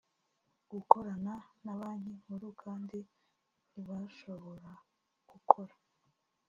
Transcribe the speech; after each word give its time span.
gukorana 0.71 1.33
na 1.63 1.73
banki 1.79 2.11
nkuru 2.21 2.47
kandi 2.63 2.99
ntibashobora 3.71 4.69
gukora 5.29 5.73